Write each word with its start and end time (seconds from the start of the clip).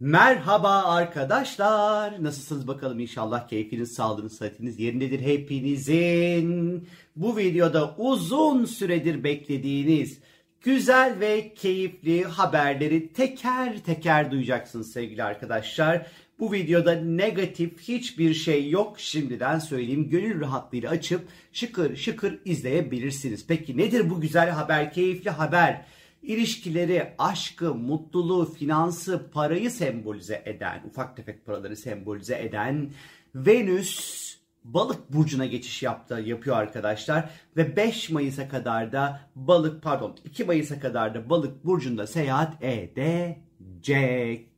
Merhaba 0.00 0.84
arkadaşlar. 0.84 2.24
Nasılsınız 2.24 2.68
bakalım 2.68 3.00
inşallah 3.00 3.48
keyfiniz, 3.48 3.94
sağlığınız, 3.94 4.36
sıhhatiniz 4.36 4.80
yerindedir 4.80 5.20
hepinizin. 5.20 6.88
Bu 7.16 7.36
videoda 7.36 7.94
uzun 7.98 8.64
süredir 8.64 9.24
beklediğiniz 9.24 10.18
güzel 10.60 11.20
ve 11.20 11.54
keyifli 11.54 12.24
haberleri 12.24 13.12
teker 13.12 13.78
teker 13.78 14.30
duyacaksınız 14.30 14.92
sevgili 14.92 15.22
arkadaşlar. 15.22 16.06
Bu 16.38 16.52
videoda 16.52 16.94
negatif 16.94 17.80
hiçbir 17.80 18.34
şey 18.34 18.70
yok. 18.70 19.00
Şimdiden 19.00 19.58
söyleyeyim. 19.58 20.10
Gönül 20.10 20.40
rahatlığıyla 20.40 20.90
açıp 20.90 21.28
şıkır 21.52 21.96
şıkır 21.96 22.38
izleyebilirsiniz. 22.44 23.46
Peki 23.48 23.76
nedir 23.76 24.10
bu 24.10 24.20
güzel 24.20 24.50
haber, 24.50 24.92
keyifli 24.92 25.30
haber? 25.30 25.84
İlişkileri, 26.26 27.14
aşkı, 27.18 27.74
mutluluğu, 27.74 28.52
finansı, 28.54 29.30
parayı 29.32 29.70
sembolize 29.70 30.42
eden, 30.46 30.82
ufak 30.86 31.16
tefek 31.16 31.46
paraları 31.46 31.76
sembolize 31.76 32.42
eden 32.42 32.90
Venüs 33.34 34.26
balık 34.64 35.12
burcuna 35.12 35.46
geçiş 35.46 35.82
yaptı, 35.82 36.22
yapıyor 36.24 36.56
arkadaşlar. 36.56 37.30
Ve 37.56 37.76
5 37.76 38.10
Mayıs'a 38.10 38.48
kadar 38.48 38.92
da 38.92 39.20
balık 39.34 39.82
pardon 39.82 40.16
2 40.24 40.44
Mayıs'a 40.44 40.80
kadar 40.80 41.14
da 41.14 41.30
balık 41.30 41.64
burcunda 41.64 42.06
seyahat 42.06 42.64
edecek. 42.64 44.48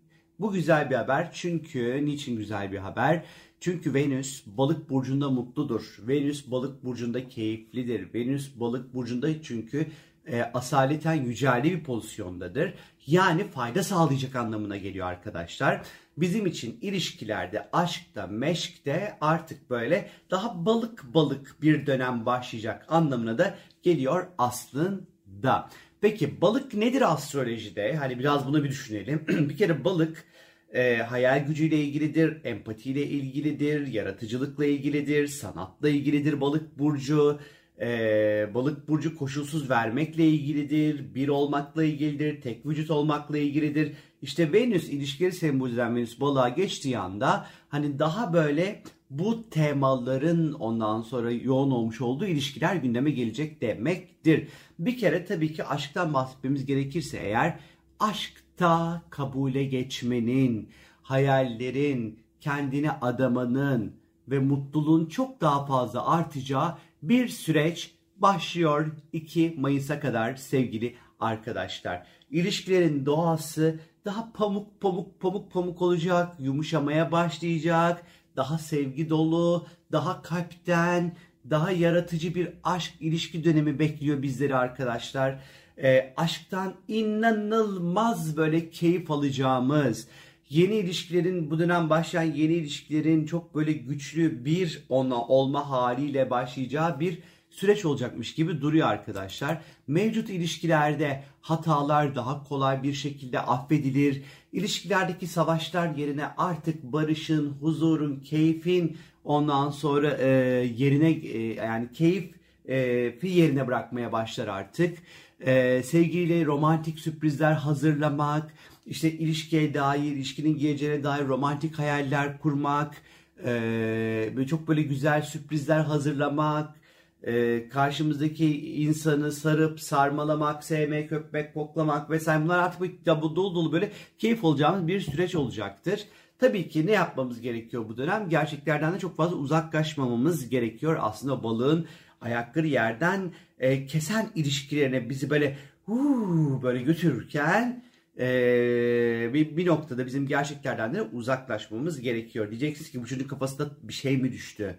Bu 0.40 0.52
güzel 0.52 0.90
bir 0.90 0.94
haber 0.94 1.30
çünkü 1.32 2.04
niçin 2.04 2.36
güzel 2.36 2.72
bir 2.72 2.78
haber? 2.78 3.24
Çünkü 3.60 3.94
Venüs 3.94 4.42
balık 4.46 4.90
burcunda 4.90 5.30
mutludur. 5.30 5.96
Venüs 5.98 6.50
balık 6.50 6.84
burcunda 6.84 7.28
keyiflidir. 7.28 8.14
Venüs 8.14 8.60
balık 8.60 8.94
burcunda 8.94 9.42
çünkü 9.42 9.86
e, 10.32 10.42
asaleten 10.54 11.14
yücelli 11.14 11.64
bir 11.64 11.84
pozisyondadır. 11.84 12.74
Yani 13.06 13.48
fayda 13.48 13.82
sağlayacak 13.82 14.36
anlamına 14.36 14.76
geliyor 14.76 15.06
arkadaşlar. 15.06 15.82
Bizim 16.16 16.46
için 16.46 16.78
ilişkilerde, 16.80 17.68
aşkta, 17.72 18.26
meşkte 18.26 19.16
artık 19.20 19.70
böyle 19.70 20.10
daha 20.30 20.66
balık 20.66 21.14
balık 21.14 21.62
bir 21.62 21.86
dönem 21.86 22.26
başlayacak 22.26 22.86
anlamına 22.88 23.38
da 23.38 23.54
geliyor 23.82 24.26
aslında. 24.38 25.70
Peki 26.00 26.40
balık 26.40 26.74
nedir 26.74 27.12
astrolojide? 27.12 27.96
Hani 27.96 28.18
biraz 28.18 28.46
bunu 28.46 28.64
bir 28.64 28.68
düşünelim. 28.68 29.24
bir 29.28 29.56
kere 29.56 29.84
balık 29.84 30.24
e, 30.72 30.96
hayal 30.96 31.46
gücüyle 31.46 31.76
ilgilidir, 31.76 32.44
empatiyle 32.44 33.06
ilgilidir, 33.06 33.86
yaratıcılıkla 33.86 34.64
ilgilidir, 34.64 35.26
sanatla 35.26 35.88
ilgilidir 35.88 36.40
balık 36.40 36.78
burcu. 36.78 37.40
E, 37.80 38.50
balık 38.54 38.88
burcu 38.88 39.16
koşulsuz 39.16 39.70
vermekle 39.70 40.28
ilgilidir, 40.28 41.14
bir 41.14 41.28
olmakla 41.28 41.84
ilgilidir, 41.84 42.40
tek 42.40 42.66
vücut 42.66 42.90
olmakla 42.90 43.38
ilgilidir. 43.38 43.92
İşte 44.22 44.52
Venüs 44.52 44.88
ilişkileri 44.88 45.32
sembolize 45.32 45.74
eden 45.74 45.96
Venüs 45.96 46.20
balığa 46.20 46.48
geçtiği 46.48 46.98
anda 46.98 47.46
hani 47.68 47.98
daha 47.98 48.32
böyle 48.32 48.82
bu 49.10 49.50
temaların 49.50 50.52
ondan 50.52 51.02
sonra 51.02 51.30
yoğun 51.30 51.70
olmuş 51.70 52.00
olduğu 52.00 52.26
ilişkiler 52.26 52.76
gündeme 52.76 53.10
gelecek 53.10 53.62
demektir. 53.62 54.48
Bir 54.78 54.98
kere 54.98 55.24
tabii 55.24 55.52
ki 55.52 55.64
aşktan 55.64 56.14
bahsetmemiz 56.14 56.66
gerekirse 56.66 57.18
eğer 57.18 57.58
aşkta 58.00 59.02
kabule 59.10 59.64
geçmenin, 59.64 60.68
hayallerin, 61.02 62.18
kendine 62.40 62.90
adamanın 62.90 63.92
ve 64.28 64.38
mutluluğun 64.38 65.06
çok 65.06 65.40
daha 65.40 65.66
fazla 65.66 66.06
artacağı 66.06 66.74
bir 67.02 67.28
süreç 67.28 67.94
başlıyor 68.16 68.86
2 69.12 69.54
Mayıs'a 69.58 70.00
kadar 70.00 70.36
sevgili 70.36 70.94
arkadaşlar. 71.20 72.06
İlişkilerin 72.30 73.06
doğası 73.06 73.80
daha 74.04 74.32
pamuk 74.32 74.80
pamuk 74.80 75.20
pamuk 75.20 75.52
pamuk 75.52 75.82
olacak, 75.82 76.36
yumuşamaya 76.38 77.12
başlayacak, 77.12 78.02
daha 78.36 78.58
sevgi 78.58 79.10
dolu, 79.10 79.66
daha 79.92 80.22
kalpten, 80.22 81.16
daha 81.50 81.70
yaratıcı 81.70 82.34
bir 82.34 82.48
aşk 82.64 82.94
ilişki 83.00 83.44
dönemi 83.44 83.78
bekliyor 83.78 84.22
bizleri 84.22 84.56
arkadaşlar. 84.56 85.40
E, 85.82 86.14
aşktan 86.16 86.74
inanılmaz 86.88 88.36
böyle 88.36 88.70
keyif 88.70 89.10
alacağımız, 89.10 90.08
yeni 90.50 90.74
ilişkilerin 90.74 91.50
bu 91.50 91.58
dönem 91.58 91.90
başlayan 91.90 92.32
yeni 92.34 92.52
ilişkilerin 92.52 93.26
çok 93.26 93.54
böyle 93.54 93.72
güçlü 93.72 94.44
bir 94.44 94.82
ona 94.88 95.22
olma 95.22 95.70
haliyle 95.70 96.30
başlayacağı 96.30 97.00
bir 97.00 97.18
süreç 97.50 97.84
olacakmış 97.84 98.34
gibi 98.34 98.60
duruyor 98.60 98.88
arkadaşlar. 98.88 99.58
Mevcut 99.86 100.30
ilişkilerde 100.30 101.22
hatalar 101.40 102.14
daha 102.14 102.44
kolay 102.44 102.82
bir 102.82 102.92
şekilde 102.92 103.40
affedilir. 103.40 104.22
İlişkilerdeki 104.52 105.26
savaşlar 105.26 105.94
yerine 105.94 106.24
artık 106.36 106.82
barışın, 106.82 107.56
huzurun, 107.60 108.20
keyfin 108.20 108.96
ondan 109.24 109.70
sonra 109.70 110.16
e, 110.20 110.28
yerine 110.76 111.10
e, 111.10 111.54
yani 111.54 111.92
keyif 111.92 112.30
e, 112.68 112.76
yerine 113.22 113.66
bırakmaya 113.66 114.12
başlar 114.12 114.48
artık. 114.48 114.98
E, 115.40 115.82
sevgiyle 115.82 116.44
romantik 116.44 116.98
sürprizler 116.98 117.52
hazırlamak, 117.52 118.54
işte 118.88 119.12
ilişkiye 119.12 119.74
dair, 119.74 120.12
ilişkinin 120.12 120.58
geleceğine 120.58 121.04
dair 121.04 121.28
romantik 121.28 121.78
hayaller 121.78 122.38
kurmak, 122.38 123.02
e, 123.44 124.32
böyle 124.36 124.46
çok 124.46 124.68
böyle 124.68 124.82
güzel 124.82 125.22
sürprizler 125.22 125.80
hazırlamak, 125.80 126.74
e, 127.22 127.68
karşımızdaki 127.68 128.72
insanı 128.74 129.32
sarıp 129.32 129.80
sarmalamak, 129.80 130.64
sevmek, 130.64 131.12
öpmek, 131.12 131.54
koklamak 131.54 132.10
vesaire 132.10 132.44
bunlar 132.44 132.58
artık 132.58 133.06
dolu 133.06 133.54
dolu 133.54 133.72
böyle 133.72 133.92
keyif 134.18 134.44
olacağımız 134.44 134.86
bir 134.86 135.00
süreç 135.00 135.34
olacaktır. 135.34 136.04
Tabii 136.38 136.68
ki 136.68 136.86
ne 136.86 136.92
yapmamız 136.92 137.40
gerekiyor 137.40 137.88
bu 137.88 137.96
dönem? 137.96 138.28
Gerçeklerden 138.28 138.94
de 138.94 138.98
çok 138.98 139.16
fazla 139.16 139.36
uzaklaşmamamız 139.36 140.48
gerekiyor. 140.48 140.98
Aslında 141.00 141.42
balığın 141.42 141.86
ayakları 142.20 142.66
yerden 142.66 143.32
e, 143.58 143.86
kesen 143.86 144.30
ilişkilerine 144.34 145.10
bizi 145.10 145.30
böyle 145.30 145.56
huu, 145.86 146.62
böyle 146.62 146.82
götürürken 146.82 147.82
e, 148.18 149.30
bir, 149.34 149.56
bir 149.56 149.66
noktada 149.66 150.06
bizim 150.06 150.26
gerçeklerden 150.26 150.94
de 150.94 151.02
uzaklaşmamız 151.02 152.00
gerekiyor. 152.00 152.50
Diyeceksiniz 152.50 152.90
ki 152.90 153.02
bu 153.02 153.06
çocuk 153.06 153.30
kafasında 153.30 153.70
bir 153.82 153.92
şey 153.92 154.16
mi 154.16 154.32
düştü? 154.32 154.78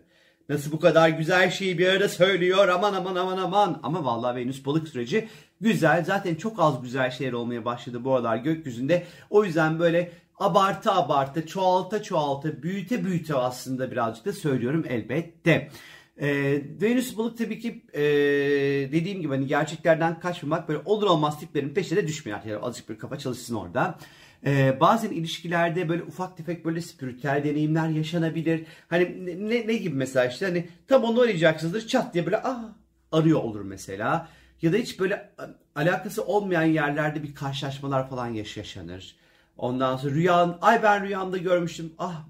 Nasıl 0.49 0.71
bu 0.71 0.79
kadar 0.79 1.09
güzel 1.09 1.51
şeyi 1.51 1.77
bir 1.77 1.87
arada 1.87 2.09
söylüyor 2.09 2.67
aman 2.67 2.93
aman 2.93 3.15
aman 3.15 3.37
aman. 3.37 3.79
Ama 3.83 4.05
vallahi 4.05 4.35
Venüs 4.35 4.65
balık 4.65 4.87
süreci 4.87 5.27
güzel. 5.61 6.05
Zaten 6.05 6.35
çok 6.35 6.59
az 6.59 6.81
güzel 6.81 7.11
şeyler 7.11 7.33
olmaya 7.33 7.65
başladı 7.65 8.03
bu 8.03 8.15
aralar 8.15 8.37
gökyüzünde. 8.37 9.03
O 9.29 9.45
yüzden 9.45 9.79
böyle 9.79 10.11
abartı 10.39 10.91
abartı, 10.91 11.47
çoğalta 11.47 12.03
çoğalta, 12.03 12.63
büyüte 12.63 13.05
büyüte 13.05 13.35
aslında 13.35 13.91
birazcık 13.91 14.25
da 14.25 14.33
söylüyorum 14.33 14.85
elbette. 14.89 15.69
Ee, 16.21 16.61
Venüs 16.81 17.17
balık 17.17 17.37
tabii 17.37 17.59
ki 17.59 17.83
e, 17.93 18.01
dediğim 18.91 19.21
gibi 19.21 19.33
hani 19.33 19.47
gerçeklerden 19.47 20.19
kaçmamak 20.19 20.69
böyle 20.69 20.81
olur 20.85 21.07
olmaz 21.07 21.39
tiplerin 21.39 21.73
peşine 21.73 22.07
düşmeyin. 22.07 22.39
Yani 22.47 22.57
azıcık 22.57 22.89
bir 22.89 22.97
kafa 22.97 23.17
çalışsın 23.17 23.55
orada. 23.55 23.97
Ee, 24.45 24.77
bazen 24.79 25.09
ilişkilerde 25.11 25.89
böyle 25.89 26.03
ufak 26.03 26.37
tefek 26.37 26.65
böyle 26.65 26.81
spiritüel 26.81 27.41
deneyimler 27.43 27.89
yaşanabilir. 27.89 28.65
Hani 28.87 29.25
ne, 29.49 29.67
ne 29.67 29.73
gibi 29.73 29.95
mesela 29.95 30.25
işte 30.25 30.45
hani 30.45 30.69
tam 30.87 31.03
onu 31.03 31.21
arayacaksınızdır 31.21 31.87
çat 31.87 32.13
diye 32.13 32.25
böyle 32.25 32.37
ah 32.43 32.63
arıyor 33.11 33.39
olur 33.43 33.61
mesela. 33.61 34.29
Ya 34.61 34.73
da 34.73 34.77
hiç 34.77 34.99
böyle 34.99 35.31
alakası 35.75 36.25
olmayan 36.25 36.63
yerlerde 36.63 37.23
bir 37.23 37.35
karşılaşmalar 37.35 38.09
falan 38.09 38.27
yaş 38.27 38.57
yaşanır. 38.57 39.15
Ondan 39.59 39.97
sonra 39.97 40.15
rüyan, 40.15 40.57
ay 40.61 40.83
ben 40.83 41.03
rüyamda 41.03 41.37
görmüştüm, 41.37 41.93
ah 41.99 42.25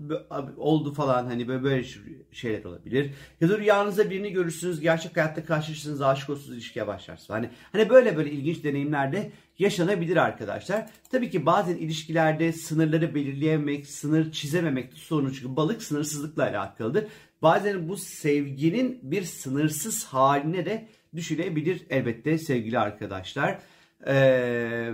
oldu 0.57 0.93
falan 0.93 1.25
hani 1.25 1.47
böyle, 1.47 1.63
böyle 1.63 1.83
şeyler 2.31 2.63
olabilir. 2.63 3.13
Ya 3.41 3.49
da 3.49 3.57
rüyanızda 3.57 4.09
birini 4.09 4.31
görürsünüz, 4.31 4.79
gerçek 4.79 5.17
hayatta 5.17 5.45
karşılaşırsınız, 5.45 6.01
aşık 6.01 6.29
olursunuz, 6.29 6.53
ilişkiye 6.53 6.87
başlarsınız. 6.87 7.29
Hani, 7.29 7.49
hani 7.71 7.89
böyle 7.89 8.17
böyle 8.17 8.31
ilginç 8.31 8.63
deneyimler 8.63 9.11
de 9.11 9.31
yaşanabilir 9.59 10.17
arkadaşlar. 10.17 10.89
Tabii 11.11 11.29
ki 11.29 11.45
bazen 11.45 11.75
ilişkilerde 11.75 12.51
sınırları 12.53 13.15
belirleyememek, 13.15 13.87
sınır 13.87 14.31
çizememek 14.31 14.93
sorunu 14.93 15.33
çünkü 15.33 15.55
balık 15.55 15.83
sınırsızlıkla 15.83 16.43
alakalıdır. 16.43 17.05
Bazen 17.41 17.89
bu 17.89 17.97
sevginin 17.97 18.99
bir 19.03 19.23
sınırsız 19.23 20.05
haline 20.05 20.65
de 20.65 20.87
düşünebilir 21.15 21.81
elbette 21.89 22.37
sevgili 22.37 22.79
arkadaşlar. 22.79 23.59
Eee 24.07 24.93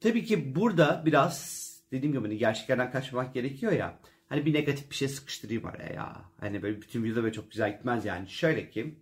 tabii 0.00 0.24
ki 0.24 0.54
burada 0.54 1.02
biraz 1.06 1.60
dediğim 1.92 2.12
gibi 2.12 2.22
hani 2.22 2.38
gerçeklerden 2.38 2.90
kaçmamak 2.90 3.34
gerekiyor 3.34 3.72
ya. 3.72 3.98
Hani 4.26 4.46
bir 4.46 4.54
negatif 4.54 4.90
bir 4.90 4.94
şey 4.94 5.08
sıkıştırayım 5.08 5.66
araya 5.66 5.92
ya. 5.92 6.24
Hani 6.40 6.62
böyle 6.62 6.82
bütün 6.82 7.04
video 7.04 7.22
böyle 7.22 7.32
çok 7.32 7.50
güzel 7.50 7.76
gitmez 7.76 8.04
yani. 8.04 8.28
Şöyle 8.28 8.70
ki 8.70 8.94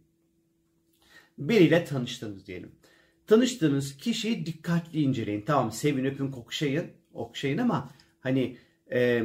biriyle 1.38 1.84
tanıştınız 1.84 2.46
diyelim. 2.46 2.72
Tanıştığınız 3.26 3.96
kişiyi 3.96 4.46
dikkatli 4.46 5.02
inceleyin. 5.02 5.42
Tamam 5.42 5.72
sevin 5.72 6.04
öpün 6.04 6.30
kokuşayın, 6.30 6.86
okşayın 7.12 7.58
ama 7.58 7.90
hani 8.20 8.58
e, 8.90 9.22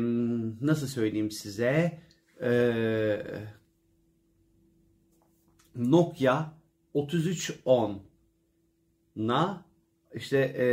nasıl 0.62 0.88
söyleyeyim 0.88 1.32
size 1.32 2.02
e, 2.42 3.24
Nokia 5.76 6.46
3310 6.96 8.04
na 9.16 9.66
işte 10.14 10.38
e, 10.38 10.66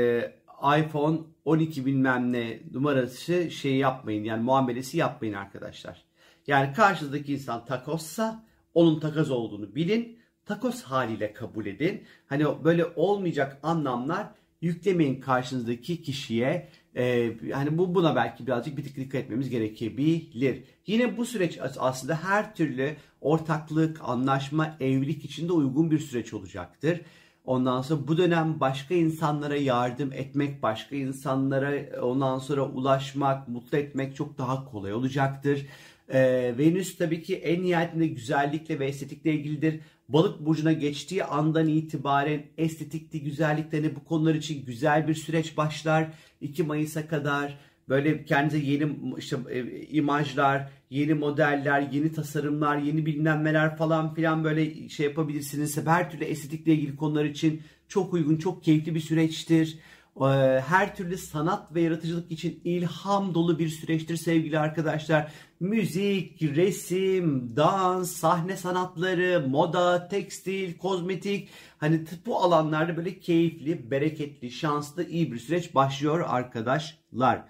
iPhone 0.78 1.18
12 1.44 1.86
bilmem 1.86 2.32
ne 2.32 2.60
numarası 2.72 3.50
şey 3.50 3.76
yapmayın 3.76 4.24
yani 4.24 4.42
muamelesi 4.42 4.98
yapmayın 4.98 5.34
arkadaşlar. 5.34 6.04
Yani 6.46 6.72
karşınızdaki 6.72 7.32
insan 7.32 7.64
takossa 7.64 8.44
onun 8.74 9.00
takoz 9.00 9.30
olduğunu 9.30 9.74
bilin. 9.74 10.18
Takos 10.46 10.82
haliyle 10.82 11.32
kabul 11.32 11.66
edin. 11.66 12.04
Hani 12.26 12.64
böyle 12.64 12.86
olmayacak 12.96 13.58
anlamlar 13.62 14.26
yüklemeyin 14.60 15.20
karşınızdaki 15.20 16.02
kişiye. 16.02 16.68
Ee, 16.96 17.32
hani 17.52 17.78
bu 17.78 17.94
buna 17.94 18.16
belki 18.16 18.46
birazcık 18.46 18.76
bir 18.76 18.84
dikkat 18.84 19.14
etmemiz 19.14 19.50
gerekebilir. 19.50 20.64
Yine 20.86 21.16
bu 21.16 21.24
süreç 21.26 21.58
aslında 21.78 22.24
her 22.24 22.54
türlü 22.54 22.96
ortaklık, 23.20 24.00
anlaşma, 24.02 24.76
evlilik 24.80 25.24
içinde 25.24 25.52
uygun 25.52 25.90
bir 25.90 25.98
süreç 25.98 26.34
olacaktır. 26.34 27.00
Ondan 27.44 27.82
sonra 27.82 28.08
bu 28.08 28.16
dönem 28.16 28.60
başka 28.60 28.94
insanlara 28.94 29.56
yardım 29.56 30.12
etmek, 30.12 30.62
başka 30.62 30.96
insanlara 30.96 32.00
ondan 32.02 32.38
sonra 32.38 32.62
ulaşmak, 32.62 33.48
mutlu 33.48 33.78
etmek 33.78 34.16
çok 34.16 34.38
daha 34.38 34.64
kolay 34.64 34.92
olacaktır. 34.92 35.66
Ee, 36.12 36.54
Venüs 36.58 36.96
tabii 36.98 37.22
ki 37.22 37.36
en 37.36 37.62
nihayetinde 37.62 38.06
güzellikle 38.06 38.78
ve 38.78 38.86
estetikle 38.86 39.32
ilgilidir. 39.32 39.80
Balık 40.08 40.40
burcuna 40.40 40.72
geçtiği 40.72 41.24
andan 41.24 41.68
itibaren 41.68 42.42
estetikli, 42.58 43.22
güzellikte 43.22 43.76
hani 43.76 43.96
bu 43.96 44.04
konular 44.04 44.34
için 44.34 44.66
güzel 44.66 45.08
bir 45.08 45.14
süreç 45.14 45.56
başlar. 45.56 46.12
2 46.40 46.62
Mayıs'a 46.62 47.08
kadar 47.08 47.58
böyle 47.90 48.24
kendinize 48.24 48.58
yeni 48.58 48.98
işte 49.18 49.36
e, 49.50 49.86
imajlar, 49.86 50.68
yeni 50.90 51.14
modeller, 51.14 51.80
yeni 51.80 52.12
tasarımlar, 52.12 52.76
yeni 52.76 53.06
bilmem 53.06 53.76
falan 53.76 54.14
filan 54.14 54.44
böyle 54.44 54.88
şey 54.88 55.06
yapabilirsiniz. 55.06 55.86
Her 55.86 56.10
türlü 56.10 56.24
estetikle 56.24 56.72
ilgili 56.72 56.96
konular 56.96 57.24
için 57.24 57.62
çok 57.88 58.14
uygun, 58.14 58.36
çok 58.36 58.64
keyifli 58.64 58.94
bir 58.94 59.00
süreçtir. 59.00 59.78
Ee, 60.20 60.24
her 60.68 60.96
türlü 60.96 61.18
sanat 61.18 61.74
ve 61.74 61.80
yaratıcılık 61.80 62.32
için 62.32 62.60
ilham 62.64 63.34
dolu 63.34 63.58
bir 63.58 63.68
süreçtir 63.68 64.16
sevgili 64.16 64.58
arkadaşlar. 64.58 65.32
Müzik, 65.60 66.42
resim, 66.42 67.56
dans, 67.56 68.12
sahne 68.12 68.56
sanatları, 68.56 69.48
moda, 69.48 70.08
tekstil, 70.08 70.78
kozmetik 70.78 71.48
hani 71.78 72.04
bu 72.26 72.38
alanlarda 72.38 72.96
böyle 72.96 73.20
keyifli, 73.20 73.90
bereketli, 73.90 74.50
şanslı, 74.50 75.08
iyi 75.08 75.32
bir 75.32 75.38
süreç 75.38 75.74
başlıyor 75.74 76.24
arkadaşlar. 76.28 77.44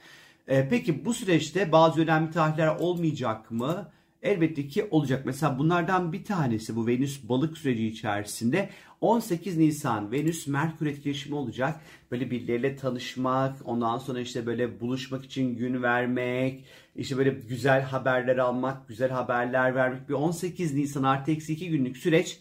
Ee, 0.50 0.68
peki 0.70 1.04
bu 1.04 1.14
süreçte 1.14 1.72
bazı 1.72 2.00
önemli 2.00 2.30
tarihler 2.30 2.66
olmayacak 2.66 3.50
mı? 3.50 3.90
Elbette 4.22 4.68
ki 4.68 4.88
olacak. 4.90 5.26
Mesela 5.26 5.58
bunlardan 5.58 6.12
bir 6.12 6.24
tanesi 6.24 6.76
bu 6.76 6.86
Venüs 6.86 7.28
balık 7.28 7.58
süreci 7.58 7.86
içerisinde 7.86 8.70
18 9.00 9.56
Nisan 9.56 10.12
Venüs 10.12 10.46
Merkür 10.46 10.86
etkileşimi 10.86 11.34
olacak. 11.34 11.80
Böyle 12.10 12.30
birileriyle 12.30 12.76
tanışmak, 12.76 13.56
ondan 13.64 13.98
sonra 13.98 14.20
işte 14.20 14.46
böyle 14.46 14.80
buluşmak 14.80 15.24
için 15.24 15.56
gün 15.56 15.82
vermek, 15.82 16.64
işte 16.96 17.16
böyle 17.16 17.30
güzel 17.48 17.82
haberler 17.82 18.36
almak, 18.36 18.88
güzel 18.88 19.10
haberler 19.10 19.74
vermek. 19.74 20.08
Bir 20.08 20.14
18 20.14 20.74
Nisan 20.74 21.02
artı 21.02 21.30
eksi 21.30 21.52
2 21.52 21.68
günlük 21.70 21.96
süreç 21.96 22.40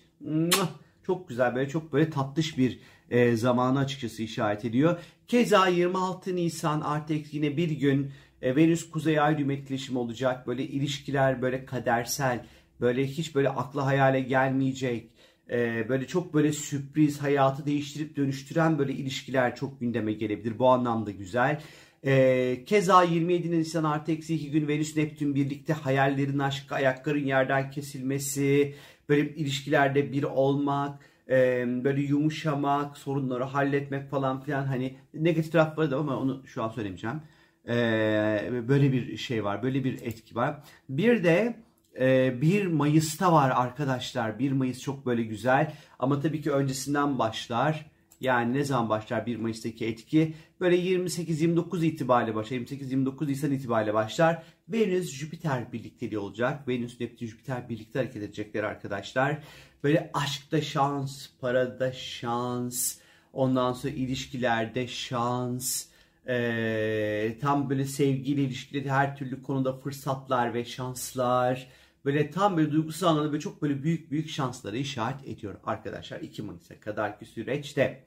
çok 1.03 1.29
güzel 1.29 1.55
böyle 1.55 1.69
çok 1.69 1.93
böyle 1.93 2.09
tatlış 2.09 2.57
bir 2.57 2.79
e, 3.09 3.35
zamanı 3.35 3.79
açıkçası 3.79 4.23
işaret 4.23 4.65
ediyor. 4.65 4.99
Keza 5.27 5.67
26 5.67 6.35
Nisan 6.35 6.81
artı 6.81 7.13
eksi 7.13 7.35
yine 7.35 7.57
bir 7.57 7.69
gün 7.69 8.11
e, 8.41 8.55
Venüs 8.55 8.89
Kuzey 8.89 9.19
Ay 9.19 9.37
düğüm 9.37 9.51
etkileşimi 9.51 9.99
olacak. 9.99 10.47
Böyle 10.47 10.63
ilişkiler 10.63 11.41
böyle 11.41 11.65
kadersel, 11.65 12.45
böyle 12.81 13.07
hiç 13.07 13.35
böyle 13.35 13.49
akla 13.49 13.85
hayale 13.85 14.21
gelmeyecek, 14.21 15.09
e, 15.49 15.89
böyle 15.89 16.07
çok 16.07 16.33
böyle 16.33 16.53
sürpriz, 16.53 17.21
hayatı 17.21 17.65
değiştirip 17.65 18.15
dönüştüren 18.15 18.79
böyle 18.79 18.93
ilişkiler 18.93 19.55
çok 19.55 19.79
gündeme 19.79 20.13
gelebilir. 20.13 20.59
Bu 20.59 20.67
anlamda 20.67 21.11
güzel. 21.11 21.61
E, 22.05 22.63
keza 22.65 23.03
27 23.03 23.51
Nisan 23.51 23.83
artı 23.83 24.11
eksi 24.11 24.35
2 24.35 24.51
gün 24.51 24.67
Venüs 24.67 24.97
Neptün 24.97 25.35
birlikte 25.35 25.73
hayallerin 25.73 26.39
aşkı, 26.39 26.75
ayakların 26.75 27.25
yerden 27.25 27.71
kesilmesi, 27.71 28.75
böyle 29.09 29.35
ilişkilerde 29.35 30.11
bir 30.11 30.23
olmak, 30.23 30.99
e, 31.29 31.65
böyle 31.83 32.01
yumuşamak, 32.01 32.97
sorunları 32.97 33.43
halletmek 33.43 34.09
falan 34.09 34.41
filan 34.41 34.65
hani 34.65 34.97
negatif 35.13 35.51
tarafları 35.51 35.91
da 35.91 35.97
ama 35.97 36.17
onu 36.17 36.43
şu 36.47 36.63
an 36.63 36.69
söylemeyeceğim. 36.69 37.21
Ee, 37.67 38.49
böyle 38.67 38.91
bir 38.91 39.17
şey 39.17 39.43
var. 39.43 39.63
Böyle 39.63 39.83
bir 39.83 40.01
etki 40.01 40.35
var. 40.35 40.63
Bir 40.89 41.23
de 41.23 41.55
1 41.95 42.65
e, 42.65 42.67
Mayıs'ta 42.67 43.33
var 43.33 43.51
arkadaşlar. 43.55 44.39
1 44.39 44.51
Mayıs 44.51 44.81
çok 44.81 45.05
böyle 45.05 45.23
güzel. 45.23 45.73
Ama 45.99 46.19
tabii 46.19 46.41
ki 46.41 46.51
öncesinden 46.51 47.19
başlar. 47.19 47.91
Yani 48.21 48.53
ne 48.53 48.63
zaman 48.63 48.89
başlar 48.89 49.25
1 49.25 49.35
Mayıs'taki 49.35 49.85
etki? 49.85 50.35
Böyle 50.59 50.75
28-29 50.75 51.85
itibariyle 51.85 52.35
başlar. 52.35 52.57
28-29 52.57 53.27
Nisan 53.27 53.51
itibariyle 53.51 53.93
başlar. 53.93 54.43
Venüs 54.69 55.11
Jüpiter 55.11 55.71
birlikteliği 55.73 56.19
olacak. 56.19 56.67
Venüs 56.67 56.99
Neptün 56.99 57.27
Jüpiter 57.27 57.69
birlikte 57.69 57.99
hareket 57.99 58.23
edecekler 58.23 58.63
arkadaşlar. 58.63 59.37
Böyle 59.83 60.11
aşkta 60.13 60.61
şans, 60.61 61.27
parada 61.41 61.91
şans, 61.91 62.97
ondan 63.33 63.73
sonra 63.73 63.93
ilişkilerde 63.93 64.87
şans, 64.87 65.89
ee, 66.29 67.37
tam 67.41 67.69
böyle 67.69 67.85
sevgiyle 67.85 68.41
ilişkileri 68.41 68.91
her 68.91 69.17
türlü 69.17 69.43
konuda 69.43 69.73
fırsatlar 69.73 70.53
ve 70.53 70.65
şanslar. 70.65 71.67
Böyle 72.05 72.31
tam 72.31 72.57
böyle 72.57 72.71
duygusal 72.71 73.07
anlamda 73.07 73.31
böyle 73.31 73.41
çok 73.41 73.61
böyle 73.61 73.83
büyük 73.83 74.11
büyük 74.11 74.29
şansları 74.29 74.77
işaret 74.77 75.27
ediyor 75.27 75.55
arkadaşlar 75.63 76.19
2 76.19 76.41
Mayıs'a 76.41 76.79
kadarki 76.79 77.25
süreçte. 77.25 78.03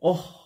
Oh 0.00 0.44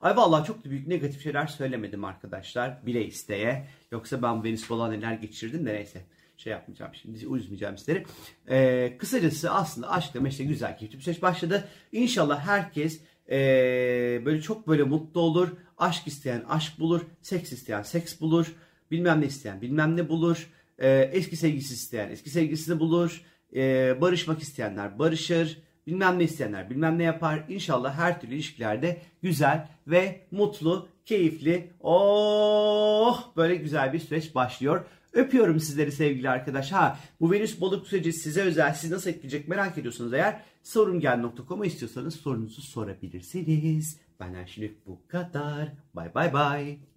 Ay 0.00 0.16
vallahi 0.16 0.46
çok 0.46 0.64
da 0.64 0.70
büyük 0.70 0.86
negatif 0.86 1.22
şeyler 1.22 1.46
söylemedim 1.46 2.04
arkadaşlar. 2.04 2.86
Bile 2.86 3.06
isteye. 3.06 3.66
Yoksa 3.92 4.22
ben 4.22 4.44
Venüs 4.44 4.64
falan 4.64 4.90
neler 4.90 5.12
geçirdim 5.12 5.66
de 5.66 5.74
neyse. 5.74 6.02
Şey 6.36 6.52
yapmayacağım 6.52 6.94
şimdi 6.94 7.18
üzmeyeceğim 7.18 7.78
sizleri. 7.78 8.04
Ee, 8.48 8.96
kısacası 8.98 9.50
aslında 9.50 9.90
aşkla 9.90 10.20
meşle 10.20 10.44
güzel 10.44 10.78
keyifli 10.78 10.98
bir 10.98 11.02
süreç 11.02 11.22
başladı. 11.22 11.68
İnşallah 11.92 12.46
herkes 12.46 13.00
ee, 13.30 14.22
böyle 14.24 14.40
çok 14.40 14.68
böyle 14.68 14.82
mutlu 14.82 15.20
olur. 15.20 15.48
Aşk 15.78 16.06
isteyen 16.06 16.44
aşk 16.48 16.78
bulur. 16.78 17.00
Seks 17.22 17.52
isteyen 17.52 17.82
seks 17.82 18.20
bulur. 18.20 18.54
Bilmem 18.90 19.20
ne 19.20 19.26
isteyen 19.26 19.60
bilmem 19.60 19.96
ne 19.96 20.08
bulur. 20.08 20.50
Ee, 20.78 21.10
eski 21.12 21.36
sevgisi 21.36 21.74
isteyen 21.74 22.10
eski 22.10 22.30
sevgisini 22.30 22.80
bulur. 22.80 23.22
Ee, 23.54 24.00
barışmak 24.00 24.42
isteyenler 24.42 24.98
barışır. 24.98 25.62
Bilmem 25.86 26.18
ne 26.18 26.24
isteyenler 26.24 26.70
bilmem 26.70 26.98
ne 26.98 27.02
yapar. 27.02 27.44
İnşallah 27.48 27.98
her 27.98 28.20
türlü 28.20 28.34
ilişkilerde 28.34 29.02
güzel 29.22 29.68
ve 29.86 30.20
mutlu, 30.30 30.88
keyifli, 31.04 31.70
oh 31.80 33.36
böyle 33.36 33.54
güzel 33.54 33.92
bir 33.92 33.98
süreç 33.98 34.34
başlıyor. 34.34 34.84
Öpüyorum 35.12 35.60
sizleri 35.60 35.92
sevgili 35.92 36.30
arkadaş. 36.30 36.72
Ha 36.72 36.98
bu 37.20 37.32
Venüs 37.32 37.60
balık 37.60 37.86
süreci 37.86 38.12
size 38.12 38.42
özel 38.42 38.74
sizi 38.74 38.94
nasıl 38.94 39.10
etkileyecek 39.10 39.48
merak 39.48 39.78
ediyorsanız 39.78 40.12
eğer 40.12 40.42
sorungel.com'a 40.62 41.66
istiyorsanız 41.66 42.16
sorunuzu 42.16 42.62
sorabilirsiniz. 42.62 44.00
Benden 44.20 44.44
şimdi 44.44 44.74
bu 44.86 45.06
kadar. 45.08 45.72
Bye 45.96 46.14
bye 46.14 46.32
bye. 46.32 46.87